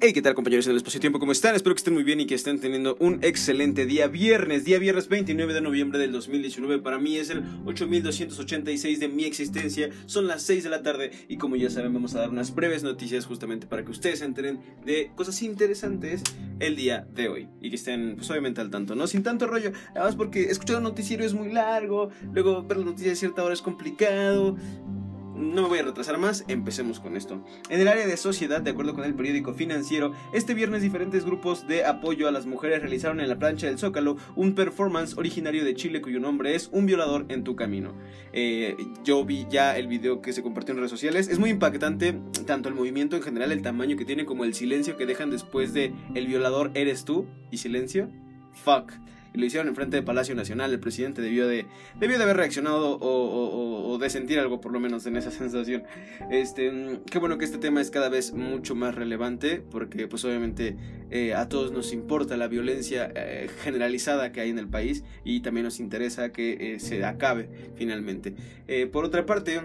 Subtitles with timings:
[0.00, 1.18] Hey, ¿qué tal compañeros en el espacio-tiempo?
[1.18, 1.56] ¿Cómo están?
[1.56, 5.08] Espero que estén muy bien y que estén teniendo un excelente día viernes, día viernes
[5.08, 6.78] 29 de noviembre del 2019.
[6.78, 11.36] Para mí es el 8286 de mi existencia, son las 6 de la tarde y
[11.36, 14.60] como ya saben vamos a dar unas breves noticias justamente para que ustedes se enteren
[14.86, 16.22] de cosas interesantes
[16.60, 19.08] el día de hoy y que estén pues obviamente al tanto, ¿no?
[19.08, 23.10] Sin tanto rollo, además porque escuchar un noticiero es muy largo, luego ver la noticia
[23.10, 24.56] a cierta hora es complicado,
[25.38, 27.42] no me voy a retrasar más, empecemos con esto.
[27.70, 31.66] En el área de sociedad, de acuerdo con el periódico financiero, este viernes diferentes grupos
[31.66, 35.74] de apoyo a las mujeres realizaron en la plancha del Zócalo un performance originario de
[35.74, 37.94] Chile cuyo nombre es Un violador en tu camino.
[38.32, 42.18] Eh, yo vi ya el video que se compartió en redes sociales, es muy impactante
[42.46, 45.72] tanto el movimiento en general, el tamaño que tiene como el silencio que dejan después
[45.72, 48.10] de El violador eres tú y silencio.
[48.52, 48.92] Fuck
[49.38, 50.72] lo hicieron en frente de Palacio Nacional.
[50.72, 51.66] El presidente debió de,
[51.98, 55.84] debió de haber reaccionado o, de sentir algo, por lo menos, en esa sensación.
[56.30, 60.24] Este, mm, qué bueno que este tema es cada vez mucho más relevante, porque, pues,
[60.24, 60.76] obviamente,
[61.10, 65.40] eh, a todos nos importa la violencia eh, generalizada que hay en el país y
[65.40, 68.34] también nos interesa que eh, se acabe finalmente.
[68.92, 69.60] por otra parte,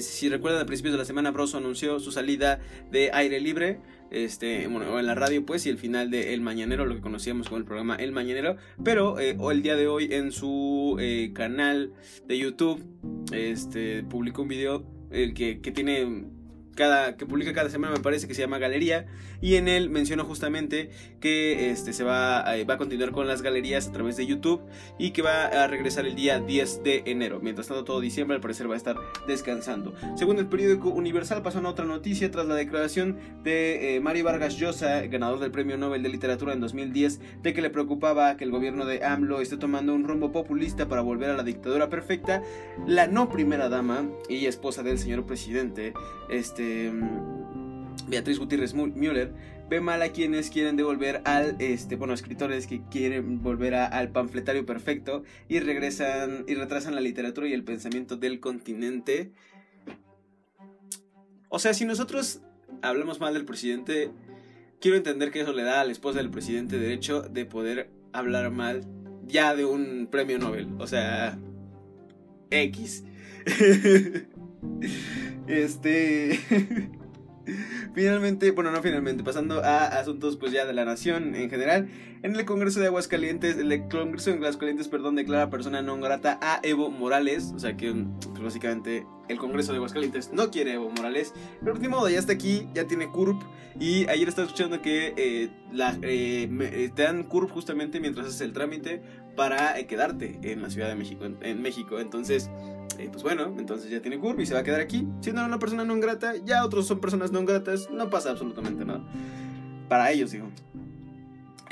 [0.00, 3.80] si recuerdan, a principios de la semana, Broso anunció su salida de aire libre
[4.12, 7.48] este, bueno, en la radio pues y el final de El Mañanero, lo que conocíamos
[7.48, 11.94] como el programa El Mañanero, pero eh, el día de hoy en su eh, canal
[12.26, 12.84] de YouTube
[13.32, 16.26] este, publicó un video el que, que tiene
[16.74, 19.06] cada, que publica cada semana, me parece que se llama Galería,
[19.40, 23.42] y en él menciona justamente que este, se va, a, va a continuar con las
[23.42, 24.62] galerías a través de YouTube
[24.98, 27.40] y que va a regresar el día 10 de enero.
[27.42, 29.94] Mientras tanto, todo diciembre al parecer va a estar descansando.
[30.16, 34.56] Según el periódico Universal, pasó una otra noticia tras la declaración de eh, Mari Vargas
[34.56, 38.50] Llosa, ganador del Premio Nobel de Literatura en 2010, de que le preocupaba que el
[38.50, 42.42] gobierno de AMLO esté tomando un rumbo populista para volver a la dictadura perfecta.
[42.86, 45.94] La no primera dama y esposa del señor presidente,
[46.28, 46.92] este, este,
[48.08, 49.32] Beatriz Gutiérrez Müller
[49.68, 54.66] ve mal a quienes quieren devolver al, este, bueno, escritores que quieren volver al panfletario
[54.66, 59.32] perfecto y regresan y retrasan la literatura y el pensamiento del continente.
[61.48, 62.42] O sea, si nosotros
[62.82, 64.10] hablamos mal del presidente,
[64.80, 68.50] quiero entender que eso le da a la esposa del presidente derecho de poder hablar
[68.50, 68.86] mal
[69.26, 70.68] ya de un premio Nobel.
[70.78, 71.38] O sea,
[72.50, 73.04] X.
[75.52, 76.40] Este.
[77.94, 81.88] Finalmente, bueno, no finalmente, pasando a asuntos pues ya de la nación en general.
[82.22, 86.60] En el Congreso de Aguascalientes, el Congreso de Aguascalientes, perdón, declara persona no grata a
[86.62, 87.52] Evo Morales.
[87.54, 91.34] O sea que pues, básicamente el Congreso de Aguascalientes no quiere Evo Morales.
[91.60, 93.42] Pero de modo, ya está aquí, ya tiene CURP.
[93.80, 95.50] Y ayer estaba escuchando que eh,
[96.02, 99.02] eh, eh, te dan CURP justamente mientras haces el trámite
[99.36, 101.24] para quedarte en la Ciudad de México.
[101.24, 102.00] En, México.
[102.00, 102.50] Entonces,
[103.10, 105.06] pues bueno, entonces ya tiene CURP y se va a quedar aquí.
[105.20, 109.02] Siendo una persona no grata, ya otros son personas no gratas, no pasa absolutamente nada.
[109.88, 110.48] Para ellos, digo.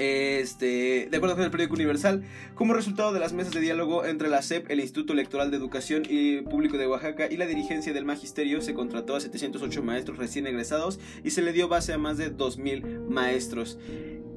[0.00, 4.30] Este, de acuerdo con el periódico Universal, como resultado de las mesas de diálogo entre
[4.30, 8.06] la SEP, el Instituto Electoral de Educación y Público de Oaxaca y la dirigencia del
[8.06, 12.16] magisterio, se contrató a 708 maestros recién egresados y se le dio base a más
[12.16, 13.78] de 2.000 maestros.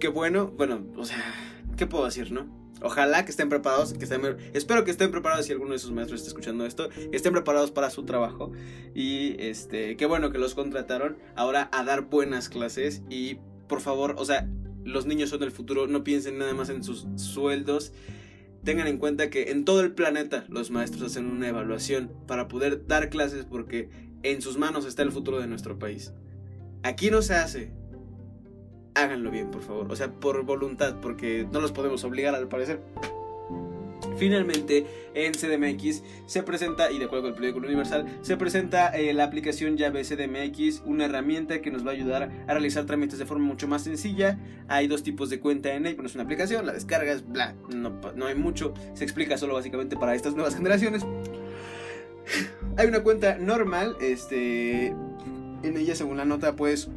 [0.02, 1.24] Qué bueno, bueno, o sea,
[1.78, 2.63] ¿qué puedo decir, no?
[2.84, 4.22] Ojalá que estén preparados, que estén,
[4.54, 7.90] espero que estén preparados si alguno de sus maestros está escuchando esto, estén preparados para
[7.90, 8.52] su trabajo
[8.94, 14.16] y este, qué bueno que los contrataron ahora a dar buenas clases y por favor,
[14.18, 14.48] o sea,
[14.84, 17.94] los niños son el futuro, no piensen nada más en sus sueldos.
[18.64, 22.86] Tengan en cuenta que en todo el planeta los maestros hacen una evaluación para poder
[22.88, 23.90] dar clases porque
[24.24, 26.14] en sus manos está el futuro de nuestro país.
[26.82, 27.72] Aquí no se hace.
[28.96, 29.92] Háganlo bien, por favor.
[29.92, 32.80] O sea, por voluntad, porque no los podemos obligar al parecer.
[34.18, 39.14] Finalmente, en CDMX se presenta, y de acuerdo con el periódico Universal, se presenta eh,
[39.14, 43.26] la aplicación llave CDMX, una herramienta que nos va a ayudar a realizar trámites de
[43.26, 44.40] forma mucho más sencilla.
[44.68, 48.00] Hay dos tipos de cuenta en él, pero es una aplicación, la descargas, bla, no,
[48.16, 51.06] no hay mucho, se explica solo básicamente para estas nuevas generaciones.
[52.78, 56.90] hay una cuenta normal, este, en ella según la nota, pues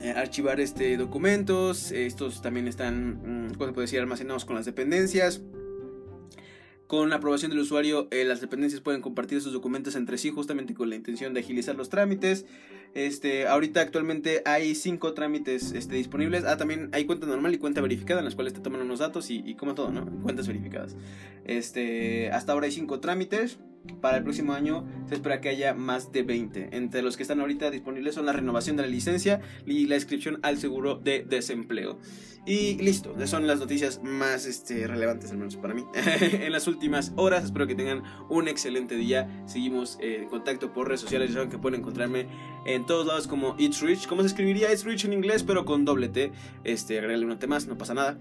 [0.00, 1.92] eh, archivar este documentos.
[1.92, 4.00] Estos también están, mm, ¿cómo se decir?
[4.00, 5.42] Almacenados con las dependencias.
[6.90, 10.74] Con la aprobación del usuario, eh, las dependencias pueden compartir sus documentos entre sí justamente
[10.74, 12.46] con la intención de agilizar los trámites.
[12.94, 16.44] Este, ahorita actualmente hay cinco trámites este, disponibles.
[16.44, 19.30] Ah, también hay cuenta normal y cuenta verificada en las cuales te toman unos datos
[19.30, 20.04] y, como todo, ¿no?
[20.22, 20.96] Cuentas verificadas.
[21.44, 23.60] Este, hasta ahora hay cinco trámites.
[24.00, 26.76] Para el próximo año se espera que haya más de 20.
[26.76, 30.38] Entre los que están ahorita disponibles son la renovación de la licencia y la inscripción
[30.42, 31.98] al seguro de desempleo.
[32.46, 37.12] Y listo, son las noticias más este, relevantes, al menos para mí, en las últimas
[37.16, 37.44] horas.
[37.44, 39.44] Espero que tengan un excelente día.
[39.46, 41.30] Seguimos en contacto por redes sociales.
[41.30, 42.26] Ya saben que pueden encontrarme
[42.64, 44.06] en todos lados como It's Rich.
[44.06, 45.42] ¿Cómo se escribiría It's Rich en inglés?
[45.42, 46.32] Pero con doble T.
[46.64, 48.18] Este, agregarle un T más, no pasa nada.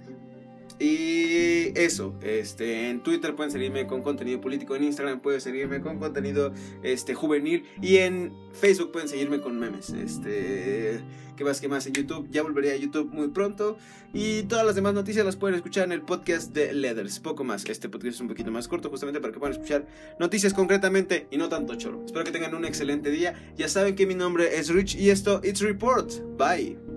[0.80, 6.00] Y eso, este, en Twitter pueden seguirme con contenido político, en Instagram pueden seguirme con
[6.00, 6.54] contenido
[6.84, 9.90] este, juvenil y en Facebook pueden seguirme con memes.
[9.90, 11.02] Este,
[11.40, 11.62] ¿Qué más?
[11.62, 11.88] ¿Qué más?
[11.88, 13.78] En YouTube, ya volveré a YouTube muy pronto.
[14.14, 17.20] Y todas las demás noticias las pueden escuchar en el podcast de Leathers.
[17.22, 19.88] Poco más, este podcast es un poquito más corto justamente para que puedan escuchar
[20.20, 22.04] noticias concretamente y no tanto choro.
[22.06, 23.54] Espero que tengan un excelente día.
[23.58, 26.12] Ya saben que mi nombre es Rich y esto, It's Report.
[26.38, 26.89] Bye.